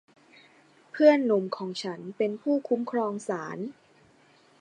[0.91, 3.57] เพื่อนหนุ่มของฉันเป็นผู้คุ้มครองศาล